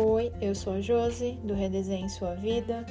[0.00, 2.86] Oi, eu sou a Josi do Redesenhe Sua Vida.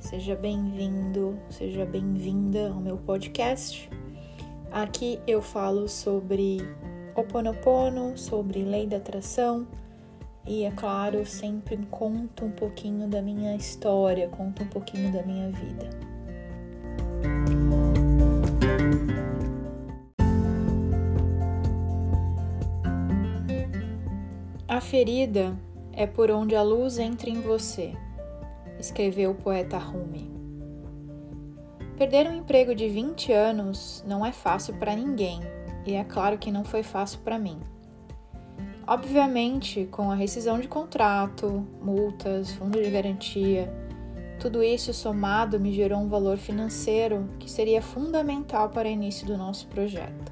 [0.00, 3.90] Seja bem-vindo, seja bem-vinda ao meu podcast.
[4.72, 6.56] Aqui eu falo sobre
[7.14, 9.66] Oponopono, sobre lei da atração
[10.46, 15.50] e, é claro, sempre conto um pouquinho da minha história, conto um pouquinho da minha
[15.50, 15.90] vida.
[24.66, 25.54] A ferida
[25.96, 27.94] é por onde a luz entra em você,
[28.78, 30.30] escreveu o poeta Rumi.
[31.96, 35.40] Perder um emprego de 20 anos não é fácil para ninguém,
[35.86, 37.58] e é claro que não foi fácil para mim.
[38.86, 43.72] Obviamente, com a rescisão de contrato, multas, fundo de garantia,
[44.38, 49.38] tudo isso somado me gerou um valor financeiro que seria fundamental para o início do
[49.38, 50.30] nosso projeto.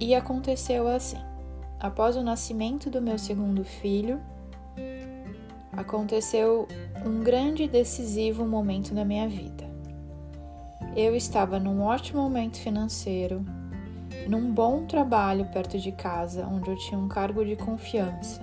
[0.00, 1.29] E aconteceu assim
[1.80, 4.20] após o nascimento do meu segundo filho,
[5.72, 6.68] aconteceu
[7.04, 9.68] um grande e decisivo momento na minha vida.
[10.94, 13.42] Eu estava num ótimo momento financeiro,
[14.28, 18.42] num bom trabalho perto de casa, onde eu tinha um cargo de confiança,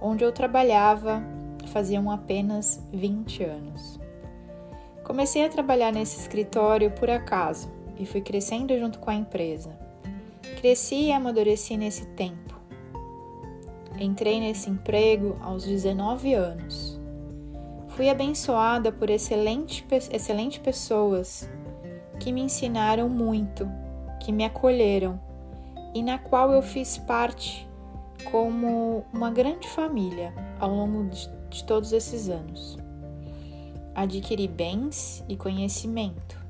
[0.00, 1.22] onde eu trabalhava
[1.66, 3.98] faziam apenas 20 anos.
[5.02, 9.70] Comecei a trabalhar nesse escritório por acaso e fui crescendo junto com a empresa.
[10.58, 12.43] Cresci e amadureci nesse tempo
[13.98, 17.00] Entrei nesse emprego aos 19 anos.
[17.88, 21.48] Fui abençoada por excelente, excelentes pessoas
[22.18, 23.68] que me ensinaram muito,
[24.20, 25.20] que me acolheram
[25.94, 27.68] e na qual eu fiz parte
[28.32, 32.76] como uma grande família ao longo de, de todos esses anos.
[33.94, 36.42] Adquiri bens e conhecimento.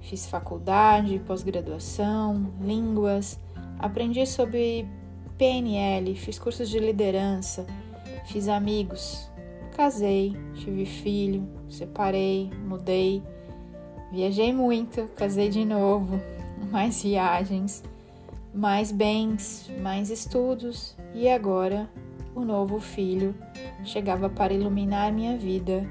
[0.00, 3.38] Fiz faculdade, pós-graduação, línguas,
[3.78, 4.88] aprendi sobre
[5.36, 7.66] PNL, fiz cursos de liderança,
[8.26, 9.28] fiz amigos,
[9.76, 13.22] casei, tive filho, separei, mudei,
[14.12, 16.20] viajei muito, casei de novo,
[16.70, 17.82] mais viagens,
[18.54, 21.90] mais bens, mais estudos e agora
[22.34, 23.34] o novo filho
[23.82, 25.84] chegava para iluminar minha vida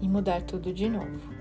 [0.00, 1.36] e mudar tudo de novo.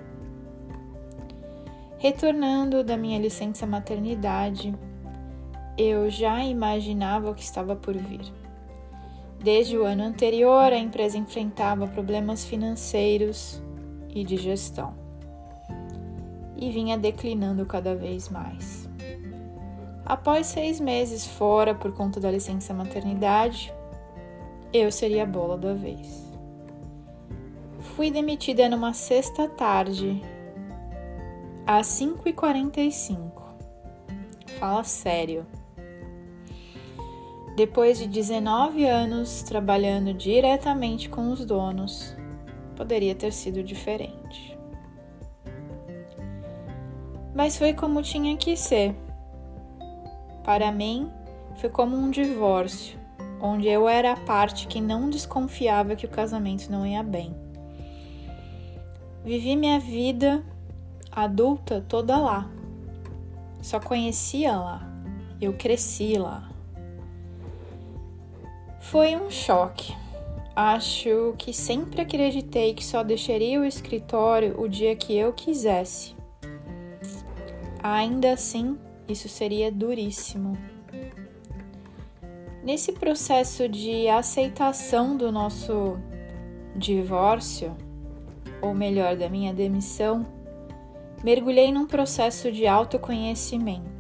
[1.98, 4.76] Retornando da minha licença maternidade,
[5.78, 8.22] eu já imaginava o que estava por vir.
[9.44, 13.62] Desde o ano anterior, a empresa enfrentava problemas financeiros
[14.10, 15.06] e de gestão
[16.58, 18.90] e vinha declinando cada vez mais.
[20.06, 23.74] Após seis meses fora por conta da licença maternidade,
[24.72, 26.24] eu seria a bola da vez.
[27.96, 30.22] Fui demitida numa sexta tarde,
[31.66, 33.32] às 5h45.
[34.60, 35.46] Fala sério.
[37.56, 42.14] Depois de 19 anos trabalhando diretamente com os donos,
[42.76, 44.58] poderia ter sido diferente.
[47.34, 48.94] Mas foi como tinha que ser.
[50.44, 51.10] Para mim,
[51.56, 53.00] foi como um divórcio,
[53.42, 57.34] onde eu era a parte que não desconfiava que o casamento não ia bem.
[59.24, 60.44] Vivi minha vida
[61.10, 62.50] adulta toda lá.
[63.62, 64.88] Só conhecia lá.
[65.40, 66.55] Eu cresci lá.
[68.92, 69.96] Foi um choque.
[70.56, 76.16] Acho que sempre acreditei que só deixaria o escritório o dia que eu quisesse.
[77.82, 78.78] Ainda assim,
[79.10, 80.56] isso seria duríssimo.
[82.64, 85.98] Nesse processo de aceitação do nosso
[86.76, 87.76] divórcio,
[88.62, 90.26] ou melhor, da minha demissão,
[91.24, 93.95] mergulhei num processo de autoconhecimento.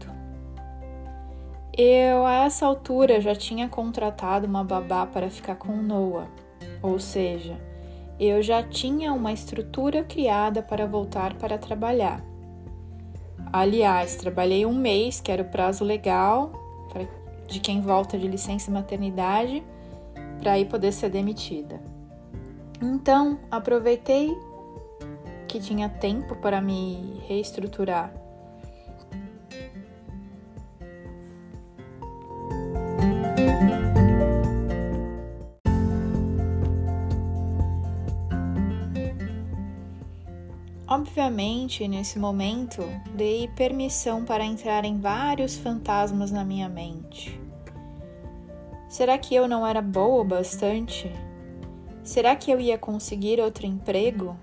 [1.77, 6.29] Eu, a essa altura, já tinha contratado uma babá para ficar com Noah,
[6.81, 7.59] ou seja,
[8.17, 12.23] eu já tinha uma estrutura criada para voltar para trabalhar.
[13.51, 16.53] Aliás, trabalhei um mês, que era o prazo legal
[17.45, 19.61] de quem volta de licença maternidade,
[20.39, 21.81] para aí poder ser demitida.
[22.81, 24.33] Então, aproveitei
[25.45, 28.13] que tinha tempo para me reestruturar
[40.95, 42.81] Obviamente, nesse momento,
[43.13, 47.37] dei permissão para entrar em vários fantasmas na minha mente.
[48.87, 51.11] Será que eu não era boa o bastante?
[52.01, 54.37] Será que eu ia conseguir outro emprego?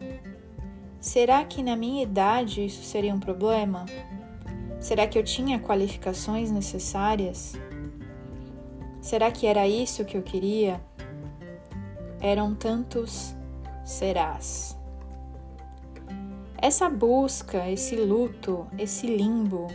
[1.01, 3.87] Será que na minha idade isso seria um problema?
[4.79, 7.55] Será que eu tinha qualificações necessárias?
[9.01, 10.79] Será que era isso que eu queria?
[12.23, 13.35] eram tantos
[13.85, 14.82] serás.
[16.63, 19.67] Essa busca, esse luto, esse limbo,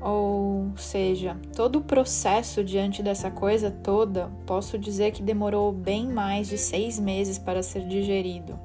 [0.00, 6.48] ou seja, todo o processo diante dessa coisa toda, posso dizer que demorou bem mais
[6.48, 8.58] de seis meses para ser digerido.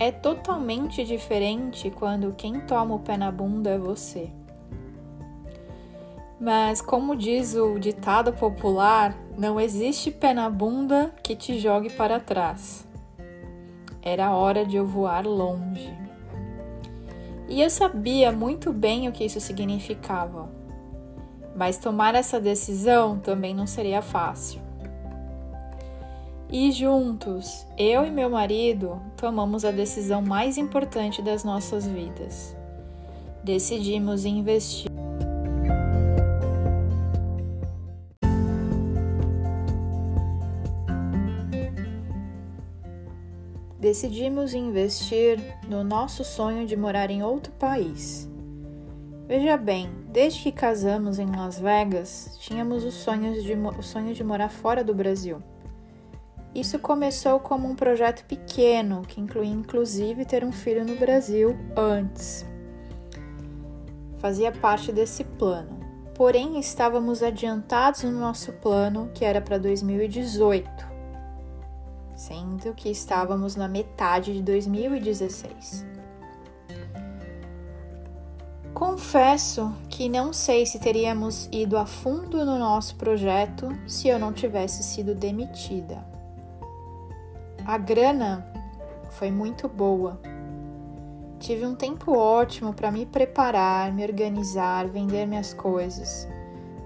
[0.00, 4.30] É totalmente diferente quando quem toma o pé na bunda é você.
[6.40, 12.18] Mas, como diz o ditado popular, não existe pé na bunda que te jogue para
[12.18, 12.90] trás.
[14.02, 15.96] Era hora de eu voar longe.
[17.48, 20.50] E eu sabia muito bem o que isso significava.
[21.54, 24.60] Mas tomar essa decisão também não seria fácil.
[26.50, 32.54] E juntos, eu e meu marido tomamos a decisão mais importante das nossas vidas.
[33.42, 34.91] Decidimos investir.
[43.92, 48.26] Decidimos investir no nosso sonho de morar em outro país.
[49.28, 54.24] Veja bem, desde que casamos em Las Vegas, tínhamos o sonho de, o sonho de
[54.24, 55.42] morar fora do Brasil.
[56.54, 62.46] Isso começou como um projeto pequeno, que incluía inclusive ter um filho no Brasil antes.
[64.20, 65.80] Fazia parte desse plano.
[66.14, 70.81] Porém, estávamos adiantados no nosso plano, que era para 2018
[72.22, 75.84] sendo que estávamos na metade de 2016.
[78.72, 84.32] Confesso que não sei se teríamos ido a fundo no nosso projeto se eu não
[84.32, 86.06] tivesse sido demitida.
[87.66, 88.46] A grana
[89.10, 90.20] foi muito boa.
[91.40, 96.28] Tive um tempo ótimo para me preparar, me organizar, vender minhas coisas.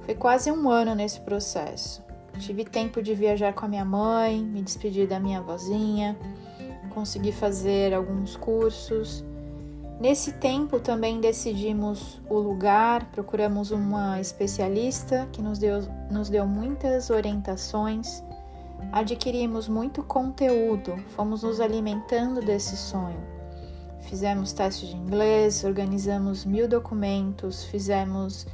[0.00, 2.05] Foi quase um ano nesse processo.
[2.38, 6.16] Tive tempo de viajar com a minha mãe, me despedir da minha vozinha,
[6.90, 9.24] consegui fazer alguns cursos.
[10.00, 15.80] Nesse tempo também decidimos o lugar, procuramos uma especialista que nos deu,
[16.10, 18.22] nos deu muitas orientações,
[18.92, 23.20] adquirimos muito conteúdo, fomos nos alimentando desse sonho.
[24.00, 28.46] Fizemos testes de inglês, organizamos mil documentos, fizemos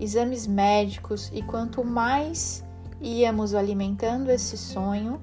[0.00, 2.64] exames médicos e quanto mais
[3.00, 5.20] íamos alimentando esse sonho,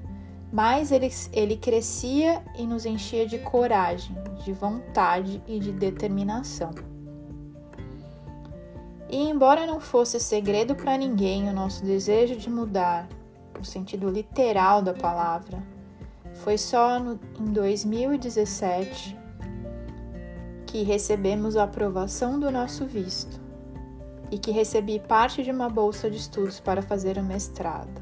[0.51, 6.71] mais ele, ele crescia e nos enchia de coragem, de vontade e de determinação.
[9.09, 13.07] E embora não fosse segredo para ninguém o nosso desejo de mudar,
[13.57, 15.61] no sentido literal da palavra,
[16.33, 19.17] foi só no, em 2017
[20.65, 23.42] que recebemos a aprovação do nosso visto
[24.33, 28.01] e que recebi parte de uma bolsa de estudos para fazer o mestrado.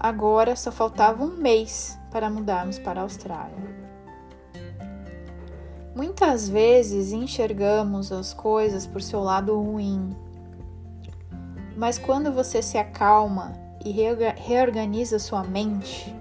[0.00, 3.74] Agora só faltava um mês para mudarmos para a Austrália.
[5.94, 10.16] Muitas vezes enxergamos as coisas por seu lado ruim,
[11.76, 13.52] mas quando você se acalma
[13.84, 16.16] e reorganiza sua mente,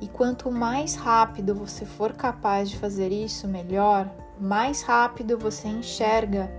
[0.00, 4.08] e quanto mais rápido você for capaz de fazer isso, melhor,
[4.40, 6.50] mais rápido você enxerga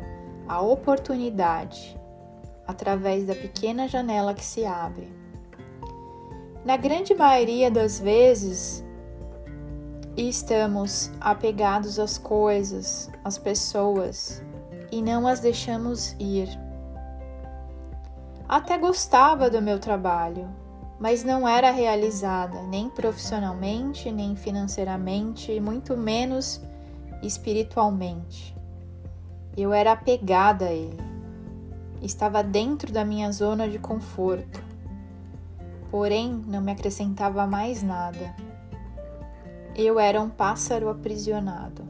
[0.48, 2.00] a oportunidade
[2.68, 5.12] através da pequena janela que se abre.
[6.64, 8.86] Na grande maioria das vezes,
[10.16, 14.44] estamos apegados às coisas, às pessoas
[14.92, 16.48] e não as deixamos ir.
[18.48, 20.50] Até gostava do meu trabalho,
[21.00, 26.62] mas não era realizada nem profissionalmente, nem financeiramente, muito menos
[27.22, 28.56] espiritualmente.
[29.56, 31.00] Eu era apegada a ele.
[32.02, 34.64] Estava dentro da minha zona de conforto.
[35.90, 38.34] Porém, não me acrescentava mais nada.
[39.76, 41.88] Eu era um pássaro aprisionado.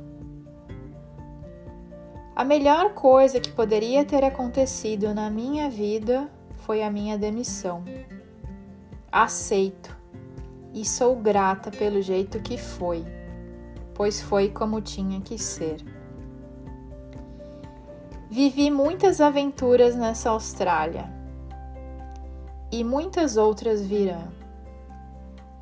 [2.35, 7.83] A melhor coisa que poderia ter acontecido na minha vida foi a minha demissão.
[9.11, 9.95] Aceito
[10.73, 13.05] e sou grata pelo jeito que foi
[14.01, 15.77] pois foi como tinha que ser.
[18.31, 21.07] Vivi muitas aventuras nessa Austrália
[22.71, 24.27] e muitas outras virão.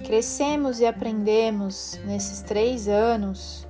[0.06, 3.68] Crescemos e aprendemos nesses três anos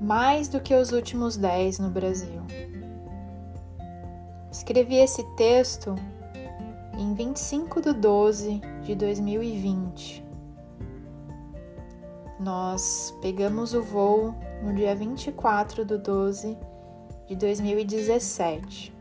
[0.00, 2.42] mais do que os últimos dez no Brasil.
[4.50, 5.94] Escrevi esse texto
[6.98, 10.23] em 25 de 12 de 2020
[12.38, 16.56] nós pegamos o voo no dia 24 de 12
[17.28, 18.92] de 2017.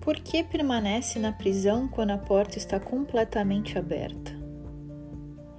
[0.00, 4.32] Por que permanece na prisão quando a porta está completamente aberta?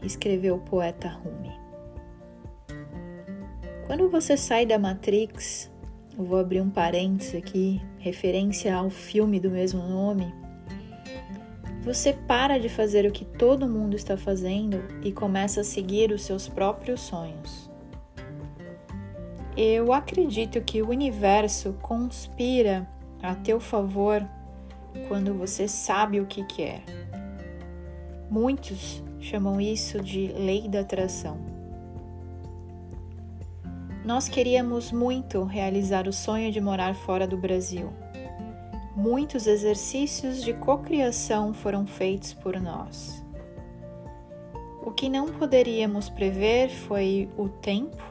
[0.03, 1.64] Escreveu o poeta Rumi.
[3.95, 5.71] Quando você sai da Matrix,
[6.17, 10.33] eu vou abrir um parênteses aqui, referência ao filme do mesmo nome.
[11.81, 16.23] Você para de fazer o que todo mundo está fazendo e começa a seguir os
[16.23, 17.71] seus próprios sonhos.
[19.55, 22.85] Eu acredito que o universo conspira
[23.23, 24.27] a teu favor
[25.07, 26.83] quando você sabe o que quer.
[28.29, 31.54] Muitos chamam isso de lei da atração.
[34.05, 37.91] Nós queríamos muito realizar o sonho de morar fora do Brasil.
[38.95, 43.25] Muitos exercícios de cocriação foram feitos por nós.
[44.85, 48.03] O que não poderíamos prever foi o tempo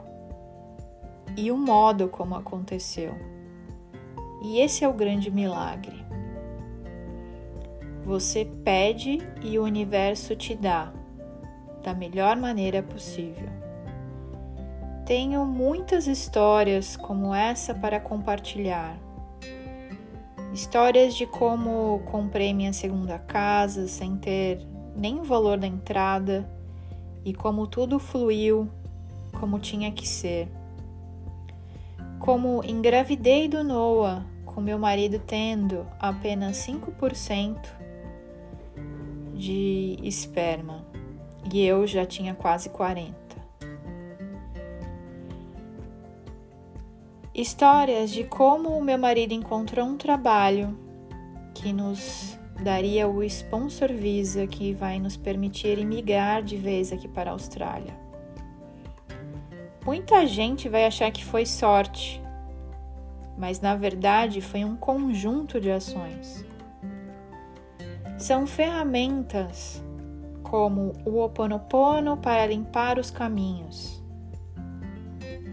[1.37, 3.15] e o modo como aconteceu.
[4.43, 6.05] E esse é o grande milagre.
[8.05, 10.93] Você pede e o universo te dá
[11.85, 13.64] da melhor maneira possível.
[15.07, 18.99] Tenho muitas histórias como essa para compartilhar.
[20.53, 26.49] Histórias de como comprei minha segunda casa sem ter nem o valor da entrada
[27.25, 28.71] e como tudo fluiu
[29.39, 30.49] como tinha que ser.
[32.19, 37.59] Como engravidei do Noah, com meu marido tendo apenas 5%
[39.35, 40.87] de esperma
[41.53, 43.24] e eu já tinha quase 40.
[47.35, 50.79] Histórias de como o meu marido encontrou um trabalho
[51.53, 57.31] que nos daria o sponsor visa que vai nos permitir imigrar de vez aqui para
[57.31, 57.93] a Austrália.
[59.85, 62.23] Muita gente vai achar que foi sorte,
[63.37, 66.47] mas na verdade foi um conjunto de ações.
[68.17, 69.83] São ferramentas
[70.45, 74.04] como o Oponopono para limpar os caminhos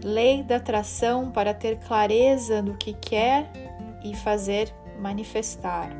[0.02, 3.50] lei da atração para ter clareza do que quer
[4.04, 5.90] e fazer manifestar.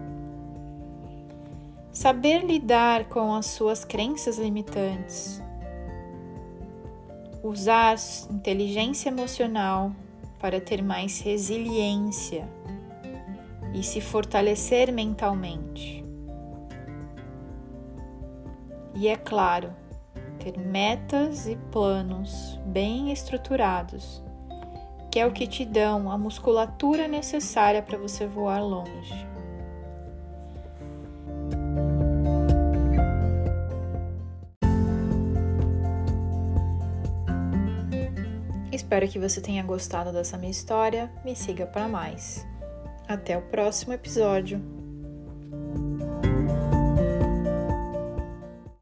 [1.92, 5.42] Saber lidar com as suas crenças limitantes.
[7.42, 7.96] Usar
[8.30, 9.92] inteligência emocional
[10.38, 12.48] para ter mais resiliência
[13.74, 16.04] e se fortalecer mentalmente.
[18.94, 19.74] E é claro,
[20.42, 24.20] ter metas e planos bem estruturados,
[25.10, 29.32] que é o que te dão a musculatura necessária para você voar longe.
[38.72, 41.10] Espero que você tenha gostado dessa minha história.
[41.24, 42.46] Me siga para mais.
[43.06, 44.81] Até o próximo episódio.